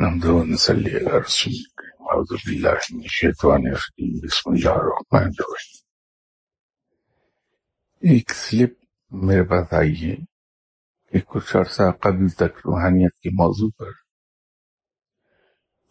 [0.00, 5.80] نحمده ونصلي على رسول الكريم أعوذ بالله من الشيطان الرجيم بسم الله الرحمن الرحيم
[8.00, 8.72] ایک سلپ
[9.10, 10.14] میرے پاس آئی ہے
[11.12, 13.90] کہ کچھ عرصہ قبل تک روحانیت کے موضوع پر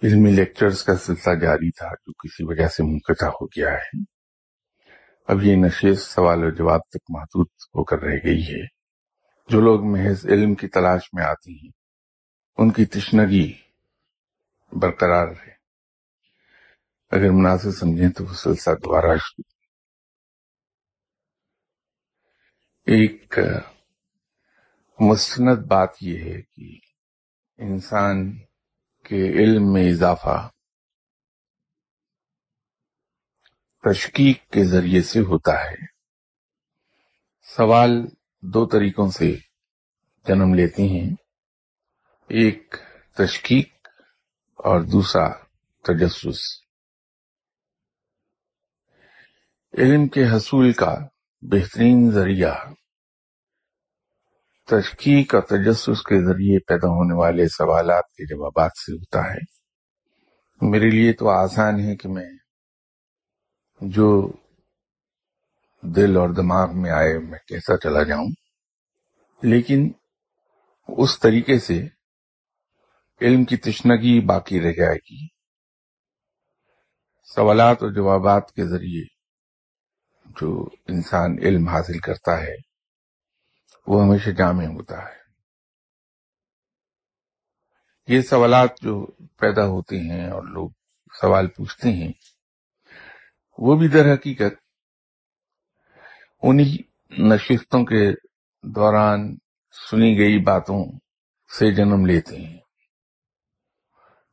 [0.04, 4.04] علمی لیکچرز کا سلسلہ جاری تھا، جو کسی وجہ سے منقطع ہو گیا ہے۔
[5.28, 8.66] اب یہ نشست سوال و جواب تک محدود ہو کر رہ گئی ہے۔
[9.48, 11.72] جو لوگ محض علم کی تلاش میں آتے ہیں،
[12.58, 13.67] ان کی تشنگی
[14.72, 15.58] برقرار رہے۔
[17.12, 19.18] اگر مناسب سمجھیں تو وہ سلسلہ دوبارہ
[22.86, 23.40] ایک
[25.00, 26.80] مستند بات یہ ہے کہ
[27.58, 28.40] انسان
[29.04, 30.50] کے علم میں اضافہ
[33.84, 35.86] تشکیق کے ذریعے سے ہوتا ہے۔
[37.42, 37.92] سوال
[38.42, 39.36] دو طریقوں سے
[40.28, 41.16] جنم لیتے ہیں۔
[42.30, 42.76] ایک،
[43.14, 43.77] تشکیق
[44.58, 45.30] اور دوسرا
[45.84, 46.40] تجسس۔
[49.78, 50.96] علم کے حصول کا
[51.42, 52.56] بہترین ذریعہ۔
[54.68, 59.58] تشکیق اور تجسس کے ذریعے پیدا ہونے والے سوالات کے جوابات سے ہوتا ہے۔
[60.62, 62.30] میرے لیے تو آسان ہے کہ میں
[63.82, 64.32] جو
[65.82, 68.28] دل اور دماغ میں آئے میں کیسا چلا جاؤں،
[69.42, 69.92] لیکن
[70.88, 71.86] اس طریقے سے
[73.22, 75.28] علم کی تشنگی باقی رہ جائے گی۔
[77.24, 79.04] سوالات اور جوابات کے ذریعے
[80.26, 82.56] جو انسان علم حاصل کرتا ہے،
[83.88, 85.18] وہ ہمیشہ جامع ہوتا ہے۔
[88.08, 89.06] یہ سوالات جو
[89.40, 90.70] پیدا ہوتے ہیں اور لوگ
[91.22, 92.12] سوال پوچھتے ہیں،
[93.58, 94.56] وہ بھی در حقیقت
[96.44, 96.78] انہی
[97.10, 98.12] نشستوں کے
[98.64, 99.38] دوران
[99.90, 101.00] سنی گئی باتوں
[101.60, 102.67] سے جنم لیتے ہیں۔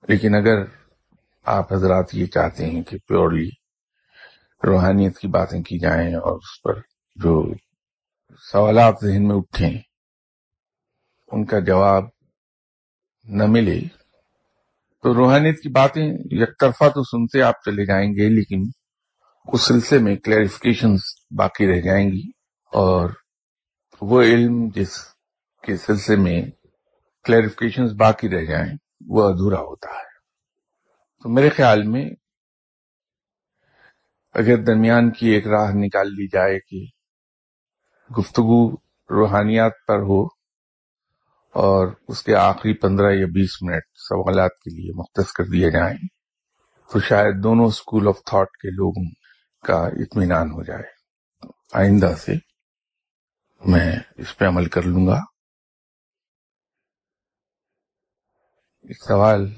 [0.08, 0.64] لیکن اگر
[1.46, 3.48] آپ حضرات یہ چاہتے ہیں کہ پیورلی
[4.66, 6.74] روحانیت کی باتیں کی جائیں اور اس پر
[7.16, 7.52] جو
[8.52, 9.78] سوالات ذہن میں اٹھیں،
[11.28, 12.04] ان کا جواب
[13.24, 13.80] نہ ملے،
[15.02, 18.62] تو روحانیت کی باتیں یک طرفہ تو سنتے آپ چلے جائیں گے، لیکن
[19.52, 20.94] اس سلسلے میں کلیریفکیشن
[21.30, 22.30] باقی رہ جائیں گی
[22.72, 23.10] اور
[24.00, 24.98] وہ علم جس
[25.62, 26.42] کے سلسلے میں
[27.24, 30.14] کلیریفکیشن باقی رہ جائیں۔ وہ ادھورا ہوتا ہے۔
[31.22, 32.04] تو میرے خیال میں
[34.34, 36.86] اگر درمیان کی ایک راہ نکال لی جائے کہ
[38.18, 38.74] گفتگو
[39.10, 40.24] روحانیات پر ہو
[41.52, 45.98] اور اس کے آخری پندرہ یا بیس منٹ سوالات کے لیے مختص کر دیے جائیں،
[46.92, 49.10] تو شاید دونوں اسکول آف تھاٹ کے لوگوں
[49.66, 50.82] کا اطمینان ہو جائے۔
[51.72, 52.32] آئندہ سے
[53.64, 55.33] میں اس پہ عمل کر لوں گا۔
[58.92, 59.54] سوال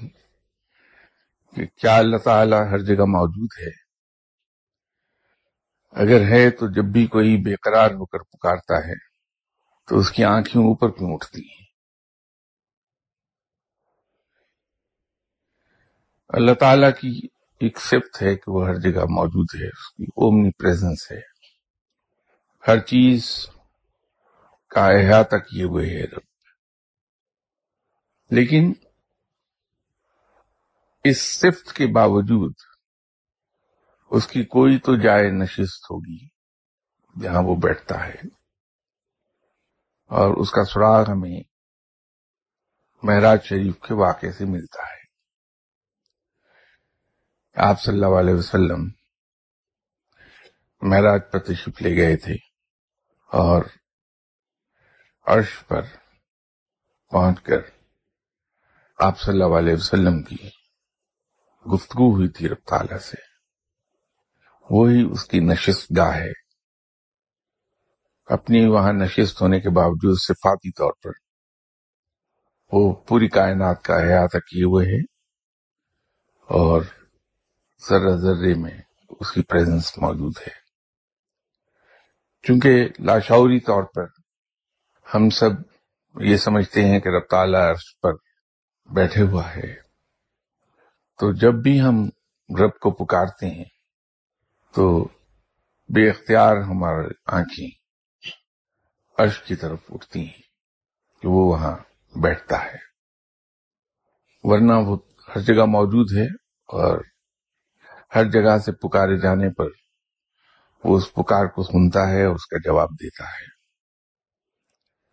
[1.57, 3.87] کہ کیا اللہ تعالی ہر جگہ موجود ہے؟
[5.91, 8.99] اگر ہے تو جب بھی کوئی بے قرار ہو کر پکارتا ہے،
[9.87, 11.65] تو اس کی آنکھیں اوپر کیوں اٹھتی ہیں؟
[16.29, 17.27] اللہ تعالی کی
[17.61, 21.21] ایک صفت ہے کہ وہ ہر جگہ موجود ہے، اس کی اومنی پریزنس ہے۔
[22.69, 23.47] ہر چیز
[24.69, 26.37] کا احاطہ کیے ہوئے ہے رب۔
[28.31, 28.73] لیکن
[31.09, 32.55] اس صفت کے باوجود
[34.11, 36.28] اس کی کوئی تو جائے نشست ہوگی
[37.22, 38.27] جہاں وہ بیٹھتا ہے۔
[40.06, 41.41] اور اس کا سراغ ہمیں
[43.03, 44.97] مہراج شریف کے واقعے سے ملتا ہے۔
[47.55, 48.89] آپ صلی اللہ علیہ وسلم
[50.83, 52.34] مہراج پر تشریف لے گئے تھے
[53.33, 53.65] اور
[55.27, 55.83] عرش پر
[57.11, 57.59] پہنچ کر
[58.99, 60.37] آپ صلی اللہ علیہ وسلم کی
[61.72, 63.16] گفتگو ہوئی تھی رب تعالیٰ سے۔
[64.71, 66.32] وہی اس کی نشست گاہ ہے۔
[68.27, 71.10] اپنی وہاں نشست ہونے کے باوجود صفاتی طور پر۔
[72.72, 75.01] وہ پوری کائنات کا احاطہ کیے ہوئے ہے۔
[76.42, 76.83] اور
[77.89, 78.83] ذرہ ذرے میں
[79.21, 80.66] اس کی پریزنس موجود ہے۔
[82.42, 84.04] چونکہ لاشعوری طور پر
[85.15, 85.51] ہم سب
[86.21, 88.12] یہ سمجھتے ہیں کہ رب تعالیٰ عرش پر
[88.92, 89.85] بیٹھے ہوا ہے۔
[91.18, 92.04] تو جب بھی ہم
[92.60, 93.65] رب کو پکارتے ہیں،
[94.74, 95.09] تو
[95.89, 97.71] بے اختیار ہماری آنکھیں
[99.18, 100.42] عرش کی طرف اٹھتی ہیں
[101.22, 101.77] کہ وہ وہاں
[102.18, 102.78] بیٹھتا ہے۔
[104.42, 104.97] ورنہ وہ
[105.28, 106.27] ہر جگہ موجود ہے
[106.68, 106.98] اور
[108.15, 109.66] ہر جگہ سے پکارے جانے پر
[110.84, 113.57] وہ اس پکار کو سنتا ہے اور اس کا جواب دیتا ہے۔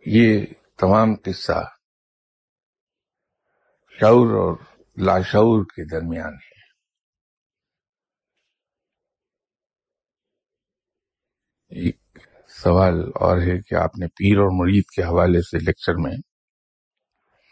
[0.06, 0.45] یہ
[0.77, 1.63] تمام قصہ
[3.99, 4.56] شعور اور
[4.98, 6.62] لاشعور کے درمیان ہے۔
[11.72, 12.19] ایک
[12.63, 16.16] سوال اور ہے کہ آپ نے پیر اور مرید کے حوالے سے لیکچر میں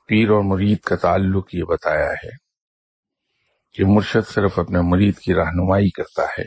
[0.10, 2.32] پیر اور مرید کا تعلق یہ بتایا ہے
[3.76, 6.46] کہ مرشد صرف اپنے مرید کی رہنمائی کرتا ہے،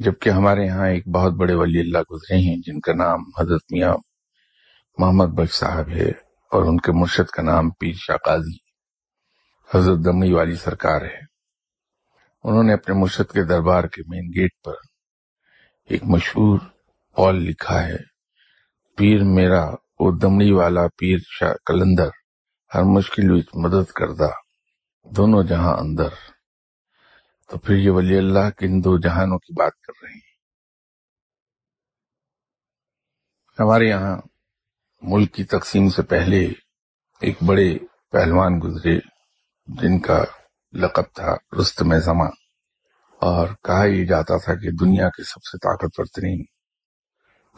[0.00, 3.94] جبکہ ہمارے ہاں ایک بہت بڑے ولی اللہ گزرے ہیں جن کا نام حضرت میاں
[4.98, 6.08] محمد بخش صاحب ہے
[6.52, 8.56] اور ان کے مرشد کا نام پیر شاہ قاضی
[9.74, 11.20] حضرت دمنی والی سرکار ہے۔
[12.44, 14.74] انہوں نے اپنے مرشد کے دربار کے مین گیٹ پر
[15.84, 16.58] ایک مشہور
[17.12, 17.96] قول لکھا ہے،
[18.96, 19.70] پیر میرا،
[20.00, 22.08] وہ دمڑی والا پیر شاہ کلندر،
[22.74, 24.28] ہر مشکل وچ مدد کردہ،
[25.04, 26.08] دونوں جہاں اندر۔
[27.48, 30.20] تو پھر یہ ولی اللہ کن دو جہانوں کی بات کر رہے ہیں۔
[33.58, 34.16] ہمارے یہاں
[35.02, 36.52] ملک کی تقسیم سے پہلے
[37.20, 37.78] ایک بڑے
[38.10, 38.98] پہلوان گزرے۔
[39.68, 40.24] جن کا
[40.72, 42.30] لقب تھا رستم زمان
[43.20, 46.44] اور کہا یہ جاتا تھا کہ دنیا کے سب سے طاقتور ترین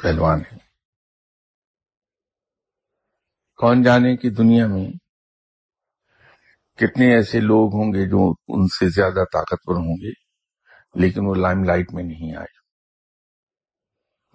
[0.02, 0.58] پہلوان ہیں۔
[3.56, 4.90] کون جانے کہ دنیا میں
[6.78, 10.10] کتنے ایسے لوگ ہوں گے جو ان سے زیادہ طاقتور ہوں گے،
[10.94, 12.60] لیکن وہ لائم لائٹ میں نہیں آئے۔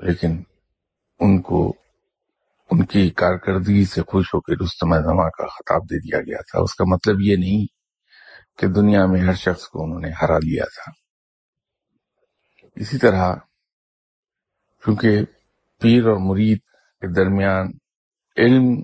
[0.07, 0.43] لیکن
[1.19, 1.73] ان کو
[2.71, 6.59] ان کی کارکردگی سے خوش ہو کے رستم زما کا خطاب دے دیا گیا تھا۔
[6.59, 7.65] اس کا مطلب یہ نہیں
[8.59, 10.91] کہ دنیا میں ہر شخص کو انہوں نے ہرا لیا تھا۔
[12.75, 13.35] اسی طرح
[14.83, 15.21] کیونکہ
[15.81, 16.57] پیر اور مرید
[17.01, 17.71] کے درمیان
[18.37, 18.81] علم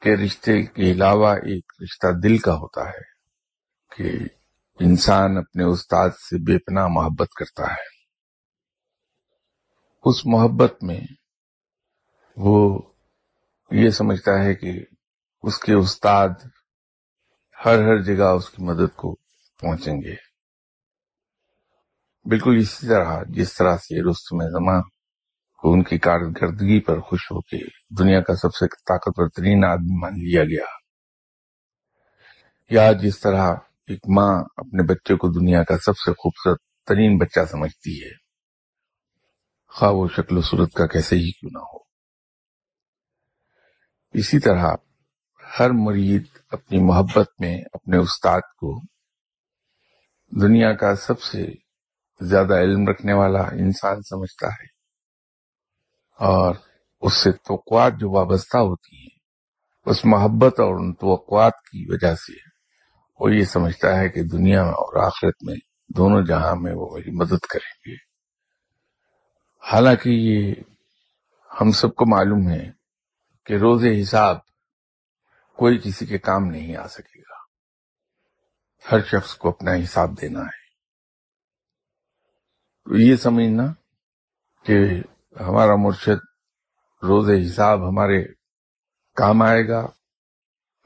[0.00, 3.16] کے رشتے کے علاوہ ایک رشتہ دل کا ہوتا ہے
[3.96, 4.18] کہ
[4.80, 7.96] انسان اپنے استاد سے بے پناہ محبت کرتا ہے۔
[10.04, 11.00] اس محبت میں
[12.36, 12.78] وہ
[13.70, 14.72] یہ سمجھتا ہے کہ
[15.42, 16.28] اس کے استاد
[17.64, 19.14] ہر ہر جگہ اس کی مدد کو
[19.60, 20.14] پہنچیں گے۔
[22.28, 24.82] بالکل اسی طرح جس طرح سے رستم زمان
[25.58, 27.58] کو ان کی کارکردگی پر خوش ہو کے
[27.98, 30.64] دنیا کا سب سے طاقتور ترین آدمی مان لیا گیا۔
[32.70, 33.54] یا جس طرح
[33.88, 38.12] ایک ماں اپنے بچے کو دنیا کا سب سے خوبصورت ترین بچہ سمجھتی ہے،
[39.68, 41.85] خواہ وہ شکل و صورت کا کیسے ہی کیوں نہ ہو۔
[44.18, 44.74] اسی طرح
[45.60, 48.80] ہر مرید اپنی محبت میں اپنے استاد کو
[50.42, 51.46] دنیا کا سب سے
[52.20, 54.66] زیادہ علم رکھنے والا انسان سمجھتا ہے
[56.18, 56.54] اور
[57.00, 59.18] اس سے توقعات جو وابستہ ہوتی ہیں،
[59.86, 62.32] اس محبت اور ان توقعات کی وجہ سے
[63.20, 65.56] وہ یہ سمجھتا ہے کہ دنیا اور آخرت میں
[65.88, 67.94] دونوں جہاں میں وہ میری مدد کریں گے۔
[69.72, 70.54] حالانکہ یہ
[71.60, 72.75] ہم سب کو معلوم ہے
[73.46, 74.36] کہ روز حساب
[75.56, 77.36] کوئی کسی کے کام نہیں آ سکے گا۔
[78.92, 80.66] ہر شخص کو اپنا حساب دینا ہے۔
[82.84, 83.62] تو یہ سمجھنا
[84.62, 85.02] کہ
[85.40, 86.24] ہمارا مرشد
[87.02, 88.24] روز حساب ہمارے
[89.14, 89.86] کام آئے گا،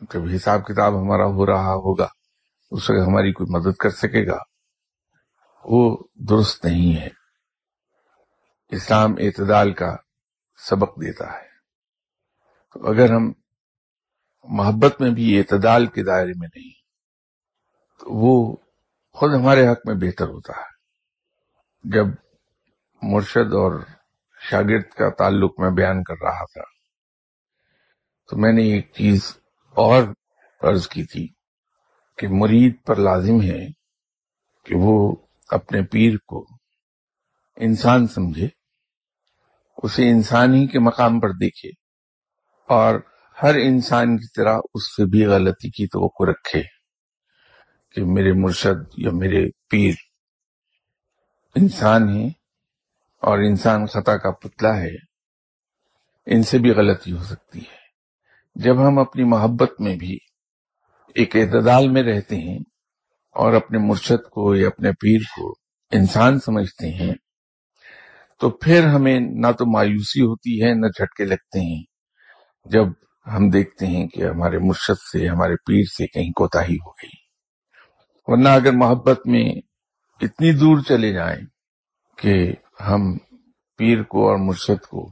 [0.01, 2.09] جب حساب کتاب ہمارا ہو رہا ہوگا،
[2.71, 4.39] اس وقت ہماری کوئی مدد کر سکے گا۔
[5.65, 7.09] وہ درست نہیں ہے۔
[8.69, 9.97] اسلام اعتدال کا
[10.57, 11.50] سبق دیتا ہے۔
[12.73, 13.33] تو اگر ہم
[14.45, 16.71] محبت میں بھی اعتدال کے دائرے میں نہیں،
[18.01, 18.57] تو وہ
[19.13, 20.71] خود ہمارے حق میں بہتر ہوتا ہے۔
[21.85, 22.07] جب
[23.03, 23.81] مرشد اور
[24.41, 26.63] شاگرد کا تعلق میں بیان کر رہا تھا،
[28.29, 29.37] تو میں نے ایک چیز
[29.77, 30.03] اور
[30.61, 31.27] عرض کی تھی
[32.19, 33.67] کہ مرید پر لازم ہے
[34.65, 35.17] کہ وہ
[35.49, 36.47] اپنے پیر کو
[37.57, 38.49] انسان سمجھے،
[39.77, 41.80] اسے انسان ہی کے مقام پر دیکھے۔
[42.71, 42.95] اور
[43.43, 46.63] ہر انسان کی طرح اس سے بھی غلطی کی توقع رکھے
[47.95, 49.95] کہ میرے مرشد یا میرے پیر
[51.55, 52.27] انسان ہے
[53.23, 54.95] اور انسان خطا کا پتلا ہے،
[56.27, 57.81] ان سے بھی غلطی ہو سکتی ہے۔
[58.55, 60.19] جب ہم اپنی محبت میں بھی
[61.15, 62.59] ایک اعتدال میں رہتے ہیں
[63.35, 65.55] اور اپنے مرشد کو یا اپنے پیر کو
[65.93, 67.15] انسان سمجھتے ہیں،
[68.39, 71.90] تو پھر ہمیں نہ تو مایوسی ہوتی ہے، نہ جھٹکے لگتے ہیں۔
[72.67, 72.87] جب
[73.27, 77.17] ہم دیکھتے ہیں کہ ہمارے مرشد سے، ہمارے پیر سے کہیں کوتا ہی ہو گئی،
[78.29, 79.45] ورنہ اگر محبت میں
[80.21, 81.41] اتنی دور چلے جائیں
[82.19, 82.35] کہ
[82.81, 83.17] ہم
[83.79, 85.07] پیر کو اور مرشد کو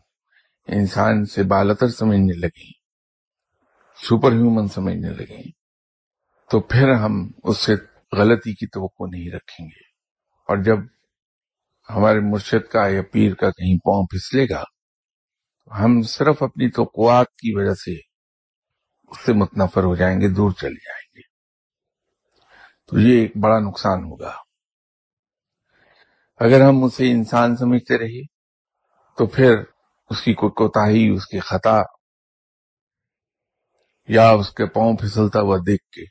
[0.69, 2.71] انسان سے بالتر سمجھنے لگیں،
[3.99, 5.43] سپر ہیومن سمجھنے لگیں،
[6.50, 7.75] تو پھر ہم اس سے
[8.12, 9.87] غلطی کی توقع نہیں رکھیں گے۔
[10.49, 10.78] اور جب
[11.88, 14.62] ہمارے مرشد کا یا پیر کا کہیں پاؤں پھسلے گا
[15.71, 17.93] ہم صرف اپنی توقعات کی وجہ سے
[19.09, 21.23] اس سے متنفر ہو جائیں گے، دور چلے جائیں گے۔
[22.87, 24.33] تو یہ ایک بڑا نقصان ہوگا۔
[26.37, 28.23] اگر ہم اسے انسان سمجھتے رہے
[29.17, 29.57] تو پھر
[30.11, 31.81] اس کی کوئی کوتاہی اس کی خطا
[34.09, 36.03] یا اس کے پاؤں پھسلتا ہوا دیکھ کے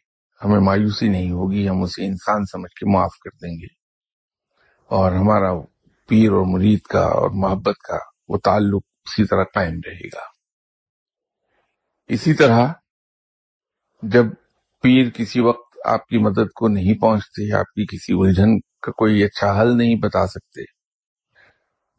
[0.45, 3.77] ہمیں مایوسی نہیں ہوگی، ہم اسے انسان سمجھ کے معاف کر دیں گے۔
[4.87, 5.53] اور ہمارا
[6.07, 7.97] پیر اور مرید کا اور محبت کا
[8.27, 10.25] وہ تعلق اسی طرح قائم رہے گا۔
[12.09, 12.67] اسی طرح
[14.03, 14.25] جب
[14.83, 19.23] پیر کسی وقت آپ کی مدد کو نہیں پہنچتے آپ کی کسی الجھن کا کوئی
[19.23, 20.63] اچھا حل نہیں بتا سکتے،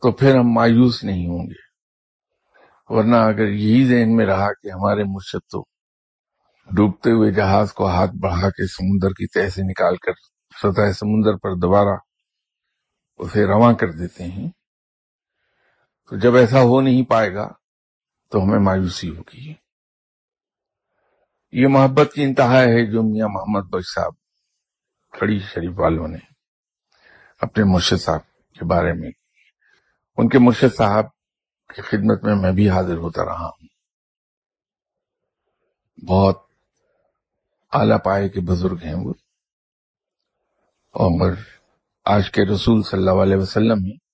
[0.02, 1.66] تو پھر ہم مایوس نہیں ہوں گے۔
[2.88, 5.62] ورنہ اگر یہی ذہن میں رہا کہ ہمارے مرشد تو
[6.70, 10.12] ڈوبتے ہوئے جہاز کو ہاتھ بڑھا کے سمندر کی تہ سے نکال کر
[10.62, 11.96] سطح سمندر پر دوبارہ
[13.18, 14.48] اسے رواں کر دیتے ہیں
[16.08, 17.52] تو جب ایسا ہو نہیں پائے گا
[18.30, 19.54] تو ہمیں مایوسی ہوگی۔
[21.52, 24.12] یہ محبت کی انتہا ہے جو میاں محمد بخش صاحب،
[25.10, 26.18] کھڑی شریف والوں نے
[27.40, 29.10] اپنے مرشد صاحب کے بارے میں،
[30.16, 31.04] ان کے مرشد صاحب
[31.74, 33.68] کی خدمت میں میں بھی حاضر ہوتا رہا ہوں۔
[36.06, 36.42] بہت
[37.72, 39.14] اعلی پائے کے بزرگ ہیں وہ۔
[40.88, 41.34] اور
[42.04, 44.07] آج کے رسول صلی اللہ علیہ وسلم ہے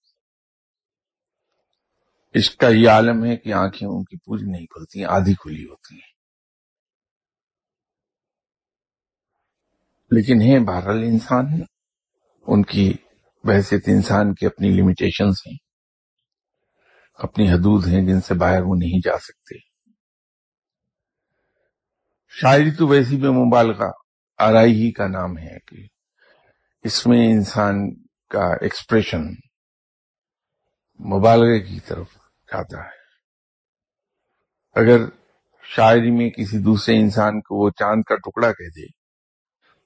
[2.34, 5.94] اس کا یہ عالم ہے کہ آنکھیں ان کی پوری نہیں کھلتی آدھی کھلی ہوتی
[5.94, 6.14] ہیں۔
[10.10, 11.46] لیکن ہیں، بہرحال انسان
[12.46, 12.92] ان کی
[13.44, 15.56] بحثیت انسان کی اپنی لمیٹیشنز ہیں۔
[17.14, 19.54] اپنی حدود ہیں جن سے باہر وہ نہیں جا سکتے۔
[22.28, 23.90] شاعری تو ویسی بھی مبالغہ،
[24.38, 25.86] آرائی ہی کا نام ہے کہ
[26.82, 27.94] اس میں انسان
[28.28, 29.22] کا ایکسپریشن
[31.00, 32.23] مبالغے کی طرف۔
[32.54, 33.04] جاتا ہے۔
[34.74, 35.04] اگر
[35.62, 38.86] شاعری میں کسی دوسرے انسان کو وہ چاند کا ٹکڑا کہہ دے،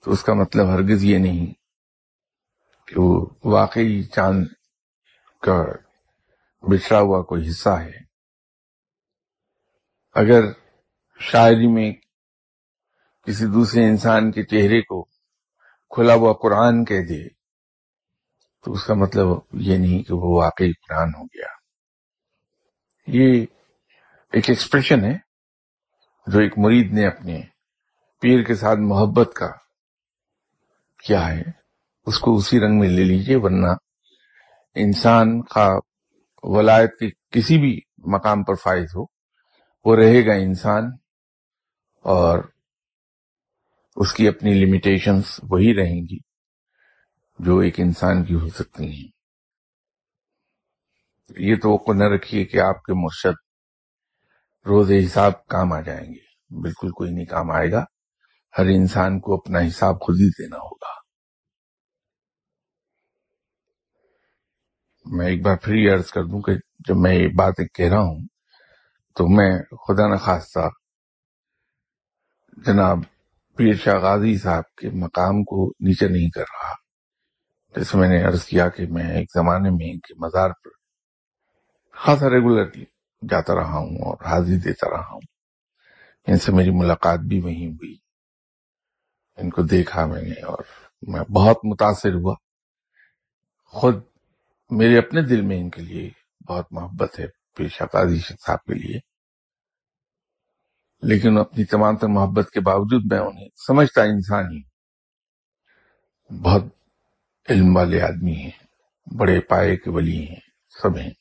[0.04, 1.54] تو اس کا مطلب ہرگز یہ نہیں
[2.88, 4.46] کہ وہ واقعی چاند
[5.42, 5.62] کا
[6.60, 7.98] بچھڑا ہوا کوئی حصہ ہے۔
[10.14, 10.44] اگر
[11.20, 11.92] شاعری میں
[13.26, 15.04] کسی دوسرے انسان کے چہرے کو
[15.90, 17.28] کھلا ہوا قرآن کہہ دے،
[18.64, 21.57] تو اس کا مطلب یہ نہیں کہ وہ واقعی قرآن ہو گیا۔
[23.12, 23.46] یہ
[24.32, 25.12] ایک ایکسپریشن ہے
[26.26, 27.42] جو ایک مرید نے اپنے
[28.20, 29.46] پیر کے ساتھ محبت کا
[31.04, 31.42] کیا ہے،
[32.06, 33.66] اس کو اسی رنگ میں لے لیجیے، ورنہ
[34.74, 35.68] انسان کا
[36.42, 39.04] ولایت کے کسی بھی مقام پر فائز ہو،
[39.84, 40.84] وہ رہے گا انسان
[42.04, 42.38] اور
[43.96, 46.18] اس کی اپنی لمیٹیشنز وہی رہیں گی
[47.38, 49.17] جو ایک انسان کی ہو سکتی ہیں۔
[51.36, 53.34] یہ تو نہ رکھیے کہ آپ کے مرشد
[54.66, 56.28] روز حساب کام آ جائیں گے۔
[56.62, 57.84] بالکل کوئی نہیں کام آئے گا۔
[58.58, 60.98] ہر انسان کو اپنا حساب خود ہی دینا ہوگا۔
[65.04, 66.52] میں ایک بار پھر یہ عرض کر دوں کہ
[66.88, 68.26] جب میں یہ بات کہہ رہا ہوں
[69.16, 70.68] تو میں خدا نخواستہ
[72.66, 72.98] جناب
[73.56, 76.72] پیر شاہ غازی صاحب کے مقام کو نیچے نہیں کر رہا۔
[77.76, 80.77] جیسے میں نے عرض کیا کہ میں ایک زمانے میں ان کے مزار پر
[81.98, 82.84] خاصا ریگولرلی
[83.30, 85.20] جاتا رہا ہوں اور حاضری دیتا رہا ہوں۔
[86.26, 87.96] ان سے میری ملاقات بھی وہیں ہوئی۔
[89.36, 90.58] ان کو دیکھا میں نے اور
[91.02, 92.34] میں بہت متاثر ہوا۔
[93.64, 93.94] خود
[94.70, 96.10] میرے اپنے دل میں ان کے لیے
[96.48, 97.26] بہت محبت ہے
[97.56, 99.00] پیر شاہ قاضی صاحب کے لیے۔
[101.02, 104.62] لیکن اپنی تمام تر محبت کے باوجود میں انہیں سمجھتا انسان ہی
[106.42, 106.62] بہت
[107.48, 108.50] علم والے آدمی ہیں،
[109.16, 110.40] بڑے پائے کے ولی ہیں،
[110.82, 111.17] سب ہیں۔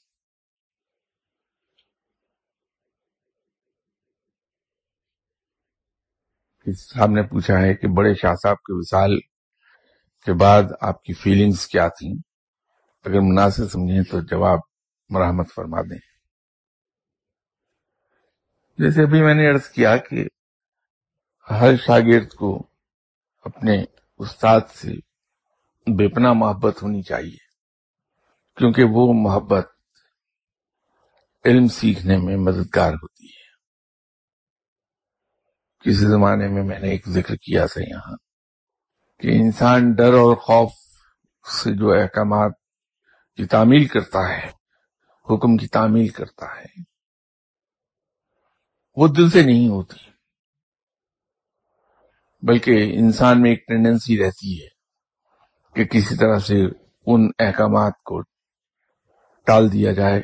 [6.73, 9.19] صاحب نے پوچھا ہے کہ بڑے شاہ صاحب کے وصال
[10.25, 12.13] کے بعد آپ کی فیلنگز کیا تھیں؟
[13.05, 14.59] اگر مناسب سمجھیں تو جواب
[15.09, 15.99] مرحمت فرما دیں۔
[18.77, 20.25] جیسے ابھی میں نے عرض کیا کہ
[21.49, 22.67] ہر شاگرد کو
[23.43, 23.83] اپنے
[24.17, 24.91] استاد سے
[25.97, 27.47] بے پناہ محبت ہونی چاہیے،
[28.55, 29.67] کیونکہ وہ محبت
[31.45, 33.46] علم سیکھنے میں مددگار ہوتی ہے۔
[35.87, 38.15] کسی زمانے میں میں نے ایک ذکر کیا تھا یہاں
[39.19, 40.71] کہ انسان ڈر اور خوف
[41.63, 42.51] سے جو احکامات
[43.35, 44.49] کی تعمیل کرتا ہے،
[45.29, 46.81] حکم کی تعمیل کرتا ہے،
[48.95, 50.11] وہ دل سے نہیں ہوتی۔
[52.41, 54.67] بلکہ انسان میں ایک ٹینڈنسی رہتی ہے
[55.73, 56.65] کہ کسی طرح سے
[57.05, 58.21] ان احکامات کو
[59.45, 60.21] ٹال دیا جائے۔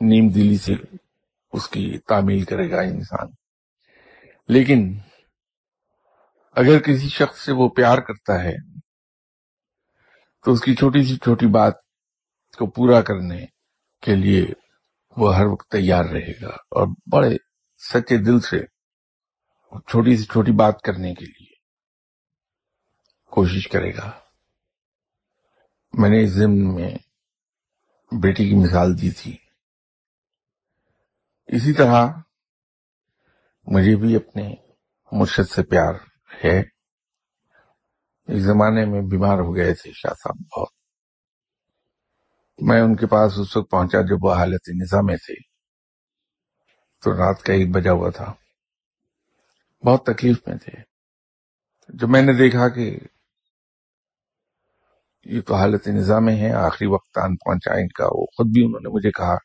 [0.00, 0.72] نیم دلی سے
[1.52, 3.45] اس کی تعمیل کرے گا انسان۔
[4.48, 4.98] لیکن
[6.52, 8.78] اگر کسی شخص سے وہ پیار کرتا ہے،
[10.44, 11.74] تو اس کی چھوٹی سی چھوٹی بات
[12.58, 13.46] کو پورا کرنے
[14.00, 14.46] کے لیے
[15.16, 17.36] وہ ہر وقت تیار رہے گا اور بڑے
[17.78, 18.58] سچے دل سے
[19.80, 21.54] چھوٹی سی چھوٹی بات کرنے کے لیے
[23.30, 24.10] کوشش کرے گا۔
[25.92, 26.94] میں نے اس ضمن میں
[28.22, 29.36] بیٹی کی مثال دی تھی۔
[31.46, 32.06] اسی طرح
[33.66, 34.54] مجھے بھی اپنے
[35.12, 35.94] مرشد سے پیار
[36.44, 36.60] ہے۔
[38.28, 40.68] اس زمانے میں بیمار ہو گئے تھے شاہ صاحب بہت۔
[42.58, 45.34] میں ان کے پاس اس وقت پہنچا جب وہ حالت نظام میں تھے۔
[47.04, 48.34] تو رات کا ایک بجا ہوا تھا۔
[49.84, 50.72] بہت تکلیف میں تھے۔
[51.88, 52.98] جب میں نے دیکھا کہ
[55.24, 58.64] یہ تو حالت نظام میں ہے، آخری وقت آن پہنچا، ان کا وہ خود بھی
[58.64, 59.36] انہوں نے مجھے کہا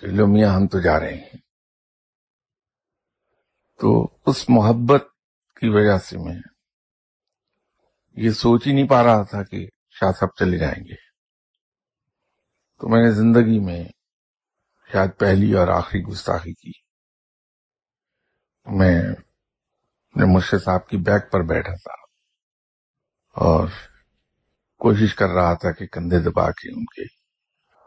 [0.00, 1.47] کہ لو میاں، ہم تو جا رہے ہیں۔
[3.78, 5.04] تو اس محبت
[5.60, 6.38] کی وجہ سے میں
[8.16, 10.94] یہ سوچ ہی نہیں پا رہا تھا کہ شاہ صاحب چلے جائیں گے۔
[12.78, 13.84] تو میں نے زندگی میں
[14.92, 16.72] شاید پہلی اور آخری گستاخی کی۔
[18.66, 19.02] میں
[20.14, 21.94] مرشد صاحب کی بیک پر بیٹھا تھا
[23.40, 23.68] اور
[24.78, 27.02] کوشش کر رہا تھا کہ کندھے دبا کے ان کے،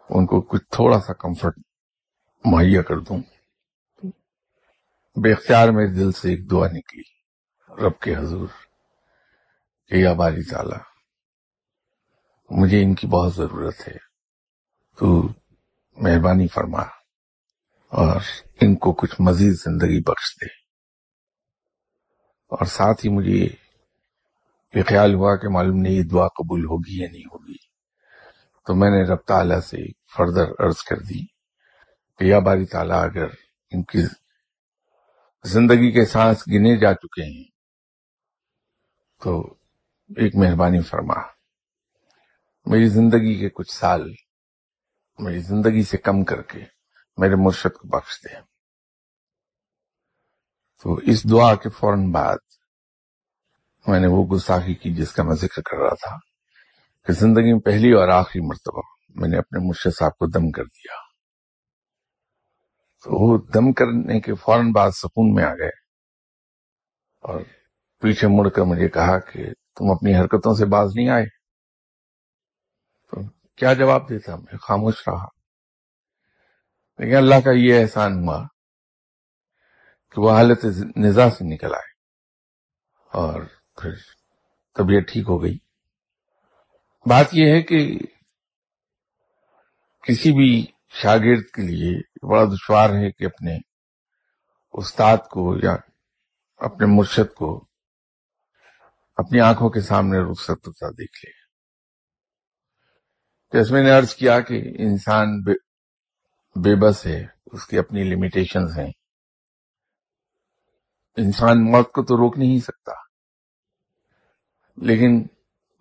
[0.09, 1.53] ان کو کچھ تھوڑا سا کمفرٹ
[2.45, 3.17] مہیا کر دوں۔
[5.15, 7.01] بے اختیار میرے دل سے ایک دعا نکلی،
[7.69, 8.47] رب کے حضور،
[9.87, 10.75] کہ یا باری تعالی
[12.49, 13.97] مجھے ان کی بہت ضرورت ہے،
[14.97, 15.27] تو
[15.97, 16.81] مہربانی فرما
[17.91, 18.21] اور
[18.61, 20.47] ان کو کچھ مزید زندگی بخش دے۔
[22.51, 23.47] اور ساتھ ہی مجھے
[24.73, 27.57] یہ خیال ہوا کہ معلوم نہیں یہ دعا قبول ہوگی یا نہیں ہوگی،
[28.67, 29.77] تو میں نے رب تعالیٰ سے
[30.17, 31.25] فردر عرض کر دی
[32.19, 33.27] کہ یا باری تعالیٰ اگر
[33.71, 34.20] ان کی
[35.43, 37.43] زندگی کے سانس گنے جا چکے ہیں۔
[39.23, 39.53] تو
[40.17, 41.13] ایک مہربانی فرما۔
[42.65, 44.13] میری زندگی کے کچھ سال
[45.19, 46.59] میری زندگی سے کم کر کے
[47.17, 48.35] میرے مرشد کو بخش دے۔
[50.83, 52.37] تو اس دعا کے فوراً بعد
[53.87, 56.17] میں نے وہ گستاخی کی جس کا میں ذکر کر رہا تھا
[57.07, 60.63] کہ زندگی میں پہلی اور آخری مرتبہ میں نے اپنے مرشد صاحب کو دم کر
[60.63, 61.10] دیا۔
[63.05, 65.81] وہ دم کرنے کے فوراً بعد سکون میں آ گئے۔
[67.21, 67.41] اور
[67.99, 71.25] پیچھے مڑ کر مجھے کہا کہ تم اپنی حرکتوں سے باز نہیں آئے۔
[73.11, 73.17] تو
[73.55, 75.25] کیا جواب دیتا؟ میں خاموش رہا۔
[76.97, 78.47] لیکن اللہ کا یہ احسان ہوا
[80.11, 81.91] کہ وہ حالت نزا سے نکل آئے
[83.13, 83.41] اور
[83.81, 83.91] پھر
[84.75, 85.57] طبیعت ٹھیک ہو گئی۔
[87.09, 87.99] بات یہ ہے کہ
[90.03, 91.99] کسی بھی شاگرد کے لیے
[92.31, 93.57] بڑا دشوار ہے کہ اپنے
[94.71, 95.75] استاد کو یا
[96.57, 97.67] اپنے مرشد کو
[99.17, 101.41] اپنی آنکھوں کے سامنے رخصت ہوتا دیکھ لے۔
[103.53, 105.53] جیسے میں نے عرض کیا کہ انسان بے
[106.55, 108.91] بے بس ہے، اس کی اپنی لمیٹیشنز ہیں۔
[111.17, 112.91] انسان موت کو تو روک نہیں سکتا۔
[114.77, 115.27] لیکن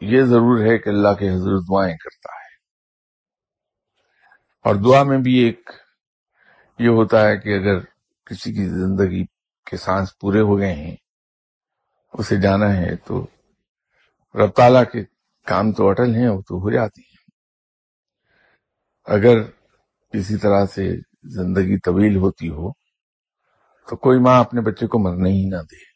[0.01, 2.40] یہ ضرور ہے کہ اللہ کے حضور دعائیں کرتا ہے۔
[4.65, 5.71] اور دعا میں بھی ایک
[6.79, 7.81] یہ ہوتا ہے کہ اگر
[8.25, 9.25] کسی کی زندگی
[9.71, 10.97] کے سانس پورے ہو گئے ہیں،
[12.13, 13.27] اسے جانا ہے تو
[14.35, 15.05] رب تعالیٰ کے
[15.47, 17.21] کام تو اٹل ہیں، وہ تو ہو جاتی ہیں۔
[19.05, 19.43] اگر
[20.13, 22.73] کسی طرح سے زندگی طویل ہوتی ہو
[23.89, 25.91] تو کوئی ماں اپنے بچے کو مرنے ہی نہ دے۔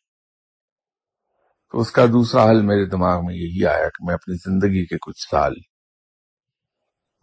[1.70, 4.96] تو اس کا دوسرا حل میرے دماغ میں یہی آیا کہ میں اپنی زندگی کے
[4.98, 5.52] کچھ سال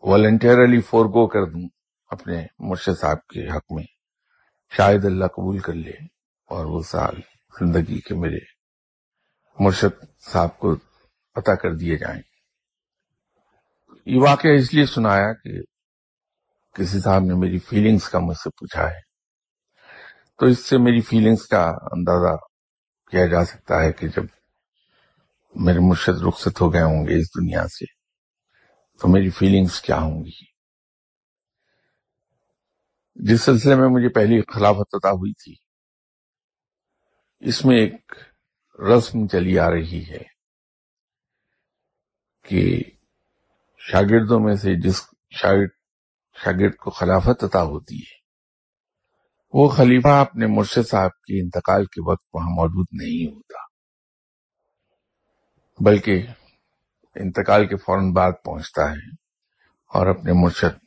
[0.03, 1.69] والنٹیرلی فور گو کر دوں
[2.09, 3.83] اپنے مرشد صاحب کے حق میں،
[4.77, 5.91] شاید اللہ قبول کر لے
[6.49, 7.15] اور وہ سال
[7.59, 8.39] زندگی کے میرے
[9.59, 10.75] مرشد صاحب کو
[11.33, 12.21] پتہ کر دیے جائیں۔
[14.05, 15.49] یہ واقعہ اس لیے سنایا کہ
[16.73, 19.11] کسی صاحب نے میری فیلنگز کا مجھ سے پوچھا ہے۔
[20.39, 22.35] تو اس سے میری فیلنگز کا اندازہ
[23.11, 24.23] کیا جا سکتا ہے کہ جب
[25.55, 28.00] میرے مرشد رخصت ہو گئے ہوں گے اس دنیا سے
[28.99, 30.45] تو میری فیلنگز کیا ہوں گی؟
[33.19, 35.53] جس سلسلے میں مجھے پہلی خلافت عطا ہوئی تھی،
[37.41, 38.13] اس میں ایک
[38.79, 40.23] رسم چلی آ رہی ہے
[42.45, 42.61] کہ
[43.81, 45.01] شاگردوں میں سے جس
[45.31, 45.69] شاگرد
[46.37, 48.19] شاگرد کو خلافت عطا ہوتی ہے،
[49.53, 53.65] وہ خلیفہ اپنے مرشد صاحب کے انتقال کے وقت وہاں موجود نہیں ہوتا،
[55.79, 56.25] بلکہ
[57.15, 59.09] انتقال کے فوراً بعد پہنچتا ہے
[59.85, 60.77] اور اپنے مرشد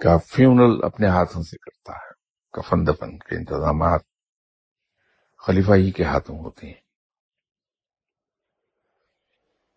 [0.00, 2.14] کا فیونل اپنے ہاتھوں سے کرتا ہے۔
[2.52, 4.00] کفن دفن کے انتظامات
[5.38, 6.80] خلیفہ ہی کے ہاتھوں ہوتے ہیں۔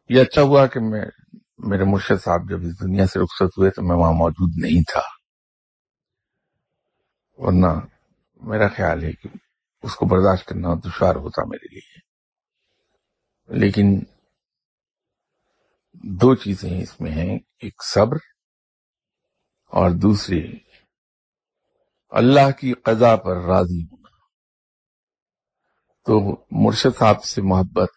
[0.10, 1.06] یہ اچھا ہوا کہ میں،
[1.58, 5.02] میرے مرشد صاحب جب اس دنیا سے رخصت ہوئے تو میں وہاں موجود نہیں تھا۔
[7.38, 7.68] ورنہ
[8.42, 9.30] میرا خیال ہے کہ
[9.84, 12.08] اس کو برداشت کرنا دشوار ہوتا میرے لیے۔
[13.48, 14.17] لیکن
[16.04, 18.18] دو چیزیں اس میں ہیں، ایک صبر
[19.68, 20.58] اور دوسری
[22.10, 24.08] اللہ کی قضا پر راضی ہونا۔
[26.06, 27.90] تو مرشد صاحب سے محبت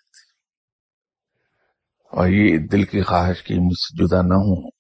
[2.05, 4.71] اور یہ دل کی خواہش کی مجھ سے جدا نہ ہوں۔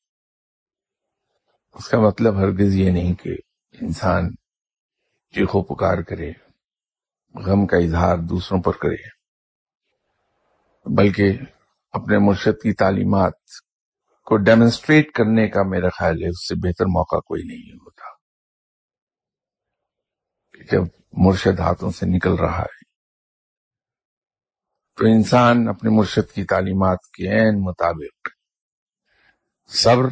[1.72, 3.30] اس کا مطلب ہرگز یہ نہیں کہ
[3.72, 4.30] انسان
[5.34, 6.32] چیخو پکار کرے،
[7.34, 9.20] غم کا اظہار دوسروں پر کرے،
[10.96, 11.32] بلکہ
[11.92, 13.32] اپنے مرشد کی تعلیمات
[14.26, 18.08] کو ڈیمونسٹریٹ کرنے کا میرا خیال ہے، اس سے بہتر موقع کوئی نہیں ہوتا۔
[20.72, 22.78] جب مرشد ہاتھوں سے نکل رہا ہے،
[24.96, 28.28] تو انسان اپنے مرشد کی تعلیمات کے عین مطابق
[29.70, 30.08] صبر،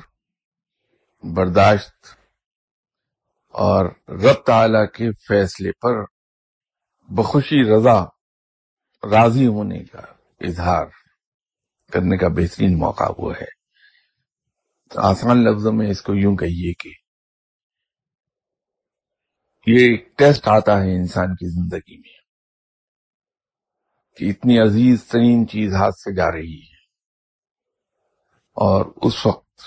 [1.25, 2.07] برداشت
[3.55, 6.05] اور رب تعالی کے فیصلے پر
[7.09, 8.01] بخوشی، رضا،
[9.03, 10.01] راضی ہونے کا
[10.41, 10.87] اظہار۔
[11.93, 13.59] کرنے کا بہترین موقع وہ ہے۔
[14.95, 16.91] آسان لفظوں میں اس کو یوں کہیے کہ
[19.67, 22.17] یہ ایک ٹیسٹ آتا ہے انسان کی زندگی میں
[24.17, 26.77] کہ اتنی عزیز ترین چیز ہاتھ سے جا رہی ہے
[28.57, 29.61] اور اس وقت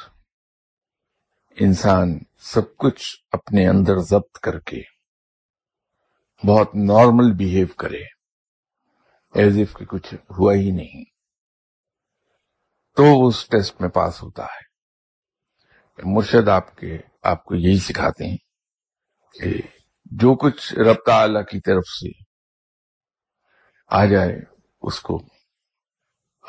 [1.57, 4.81] انسان سب کچھ اپنے اندر ضبط کر کے
[6.47, 8.03] بہت نارمل بیہیو کرے
[9.33, 11.10] ایز اف کہ کچھ ہوا ہی نہیں۔
[12.95, 14.71] تو اس ٹیسٹ میں پاس ہوتا ہے۔
[16.03, 18.37] مرشد آپ کے، آپ کو یہی سکھاتے ہیں
[19.33, 19.61] کہ
[20.05, 22.23] جو کچھ رب تعالی کی طرف سے
[23.87, 24.35] آ جائے،
[24.81, 25.17] اس کو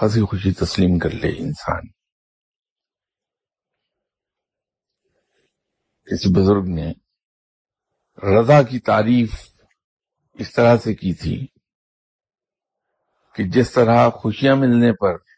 [0.03, 1.89] ہنسی خوشی تسلیم کر لے انسان۔
[6.05, 6.93] کسی بزرگ نے
[8.41, 9.35] رضا کی تعریف
[10.33, 11.47] اس طرح سے کی تھی
[13.35, 15.32] کہ جس طرح خوشیاں ملنے پر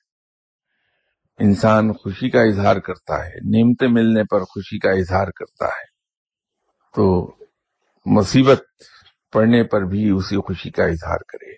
[1.38, 5.94] انسان خوشی کا اظہار کرتا ہے، نعمتیں ملنے پر خوشی کا اظہار کرتا ہے۔
[6.94, 7.36] تو
[8.06, 8.62] مصیبت
[9.32, 11.54] پڑنے پر بھی اسی خوشی کا اظہار کرے۔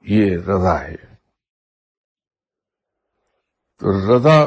[0.00, 0.96] یہ رضا ہے۔
[3.78, 4.44] تو رضا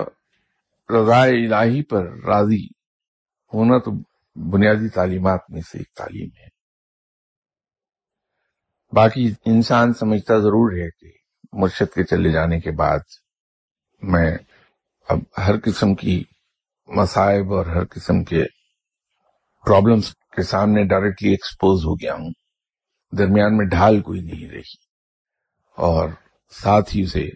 [0.89, 2.65] رضا الہی پر راضی
[3.53, 3.91] ہونا تو
[4.35, 6.47] بنیادی تعلیمات میں سے ایک تعلیم ہے۔
[8.95, 11.17] باقی انسان سمجھتا ضرور ہے کہ
[11.53, 12.99] مرشد کے چلے جانے کے بعد
[14.01, 14.37] میں
[15.09, 16.23] اب ہر قسم کی
[16.87, 18.43] مسائب اور ہر قسم کے
[19.65, 22.31] پرابلمس کے سامنے ڈائریکٹلی ایکسپوز ہو گیا ہوں۔
[23.17, 24.89] درمیان میں ڈھال کوئی نہیں رہی۔
[25.77, 26.09] اور
[26.51, 27.29] ساتھ ہی اسے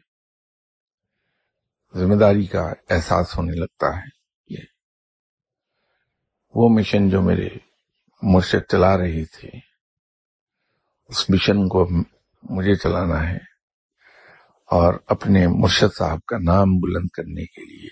[1.95, 4.07] ذمہ داری کا احساس ہونے لگتا ہے۔
[4.47, 4.59] یہ
[6.55, 7.49] وہ مشن جو میرے
[8.21, 9.49] مرشد چلا رہے تھے،
[11.05, 11.89] اس مشن کو
[12.43, 13.52] مجھے چلانا ہے۔
[14.73, 17.89] اور اپنے مرشد صاحب کا نام بلند کرنے کے لیے۔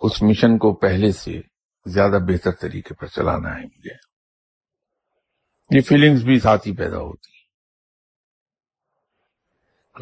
[0.00, 1.40] اس مشن کو پہلے سے
[1.86, 3.94] زیادہ بہتر طریقے پر چلانا ہے مجھے۔
[5.76, 7.38] یہ فیلنگز بھی ساتھ ہی پیدا ہوتی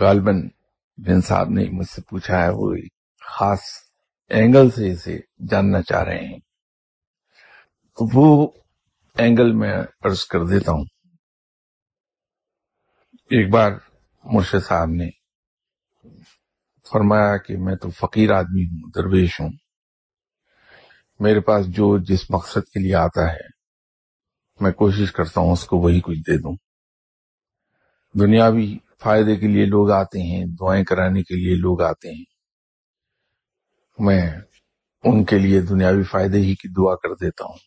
[0.01, 0.49] غالباً
[0.96, 2.75] جن صاحب نے مجھ سے پوچھا ہے، وہ
[3.20, 3.61] خاص
[4.29, 5.18] اینگل سے اسے
[5.51, 6.38] جاننا چاہ رہے ہیں۔
[7.96, 8.49] تو وہ
[9.14, 10.85] اینگل میں عرض کر دیتا ہوں۔
[13.31, 13.70] ایک بار
[14.32, 15.08] مرشد صاحب نے
[16.92, 19.50] فرمایا کہ میں تو فقیر آدمی ہوں، درویش ہوں۔
[21.20, 23.56] میرے پاس جو جس مقصد کے لیے آتا ہے،
[24.60, 26.56] میں کوشش کرتا ہوں اس کو وہی کچھ دے دوں۔
[28.20, 32.24] دنیاوی فائدے کے لیے لوگ آتے ہیں، دعائیں کرانے کے لیے لوگ آتے ہیں۔
[33.98, 34.30] میں
[35.04, 37.58] ان کے لیے دنیاوی فائدے ہی کی دعا کر دیتا ہوں۔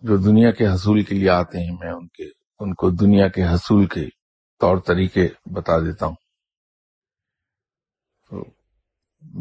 [0.00, 2.24] جو دنیا کے حصول کے لیے آتے ہیں، میں ان کے،
[2.60, 4.21] ان کو دنیا کے حصول کے
[4.62, 6.18] طور طریقے بتا دیتا ہوں۔
[8.30, 8.44] تو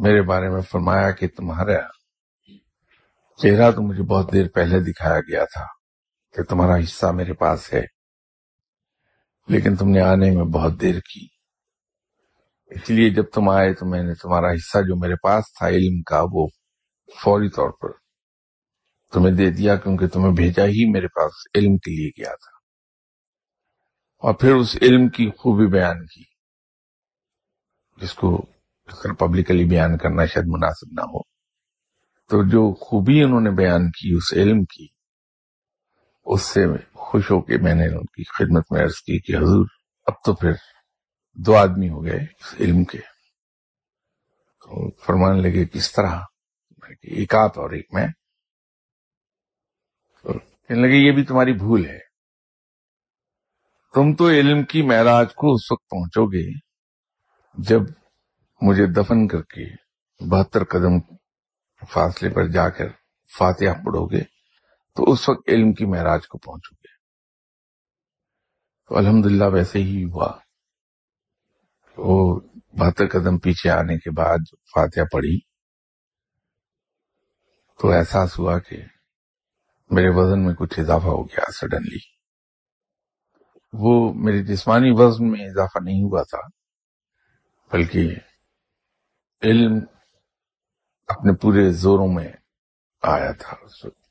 [0.04, 1.80] میرے بارے میں فرمایا کہ تمہارا
[3.40, 5.66] چہرہ تو مجھے بہت دیر پہلے دکھایا گیا تھا
[6.36, 7.82] کہ تمہارا حصہ میرے پاس ہے،
[9.50, 11.26] لیکن تم نے آنے میں بہت دیر کی۔
[12.72, 16.02] اس لیے جب تم آئے تو میں نے تمہارا حصہ جو میرے پاس تھا علم
[16.02, 16.48] کا وہ
[17.10, 17.92] فوری طور پر
[19.14, 22.51] تمہیں دے دیا، کیونکہ تمہیں بھیجا ہی میرے پاس علم کے لیے گیا تھا۔
[24.22, 26.24] اور پھر اس علم کی خوبی بیان کی،
[28.02, 28.46] جس کو
[29.20, 31.20] پبلکلی بیان کرنا شاید مناسب نہ ہو۔
[32.30, 34.88] تو جو خوبی انہوں نے بیان کی، اس علم کی،
[36.26, 39.66] اس سے خوش ہو کے میں نے ان کی خدمت میں عرض کی کہ حضور،
[40.08, 40.52] اب تو پھر
[41.34, 42.98] دو آدمی ہو گئے اس علم کے۔
[44.62, 46.20] تو فرمانے لگے کس طرح؟
[47.02, 48.08] ایک آپ اور ایک میں۔
[50.68, 52.11] کہنے لگے، یہ بھی تمہاری بھول ہے۔
[53.94, 56.60] تم تو علم کی معراج کو اس وقت پہنچو گے
[57.54, 57.82] جب
[58.62, 59.76] مجھے دفن کر کے
[60.30, 61.16] بہتر قدم
[61.90, 62.88] فاصلے پر جا کر
[63.38, 64.24] فاتحہ پڑھو گے،
[64.96, 66.88] تو اس وقت علم کی معراج کو پہنچو گے۔
[68.88, 70.38] تو الحمدللہ ویسے ہی ہوا۔
[71.98, 72.40] وہ
[72.74, 74.38] بہتر قدم پیچھے آنے کے بعد
[74.76, 75.40] فاتحہ پڑھی۔
[77.80, 78.78] تو احساس ہوا کہ
[79.90, 82.21] میرے وزن میں کچھ اضافہ ہو گیا سڈنلی
[83.74, 86.48] وہ میرے جسمانی وزن میں اضافہ نہیں ہوا تھا،
[87.72, 88.16] بلکہ
[89.42, 89.74] علم
[91.08, 92.34] اپنے پورے زوروں میں
[93.02, 94.02] آیا تھا۔ اس وقت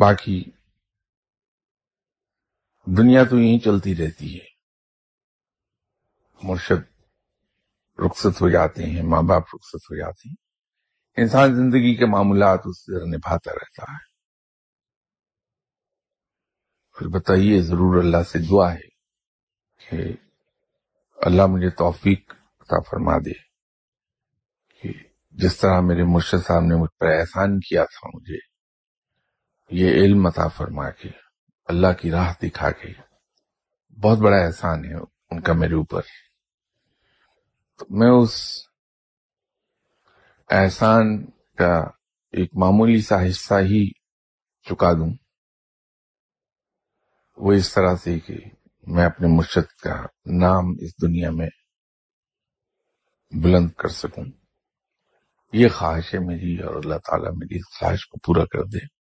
[0.00, 0.44] باقی
[2.84, 4.46] دنیا تو یہیں چلتی رہتی ہے۔
[6.42, 7.00] مرشد
[8.06, 10.36] رخصت ہو جاتے ہیں، ماں باپ رخصت ہو جاتے ہیں۔
[11.16, 14.05] انسان زندگی کے معاملات اس طرح نبھاتا رہتا ہے۔
[16.98, 18.88] پھر بتائیے، ضرور اللہ سے دعا ہے
[19.88, 20.12] کہ
[21.16, 23.32] اللہ مجھے توفیق عطا فرما دے
[24.80, 24.92] کہ
[25.30, 28.38] جس طرح میرے مرشد صاحب نے مجھ پر احسان کیا تھا مجھے،
[29.70, 31.08] یہ علم عطا فرما کے،
[31.64, 32.92] اللہ کی راہ دکھا کے۔
[34.00, 34.94] بہت بڑا احسان ہے
[35.30, 36.02] ان کا میرے اوپر۔
[37.78, 38.62] تو میں اس
[40.50, 41.78] احسان کا
[42.32, 43.90] ایک معمولی سا حصہ ہی
[44.62, 45.25] چکا دوں۔
[47.36, 48.34] وہ اس طرح سے کہ
[48.86, 51.48] میں اپنے مرشد کا نام اس دنیا میں
[53.42, 54.24] بلند کر سکوں۔
[55.52, 58.95] یہ خواہش ہے میری اور اللہ تعالیٰ میری اس خواہش کو پورا کر دے۔